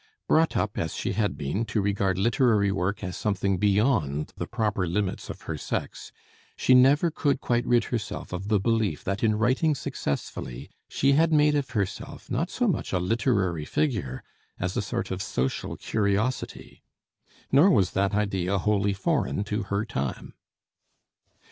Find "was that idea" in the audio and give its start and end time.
17.69-18.57